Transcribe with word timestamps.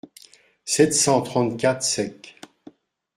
sept 0.65 0.95
cent 0.95 1.21
trente-quatre 1.21 1.83
seq.). 1.83 2.39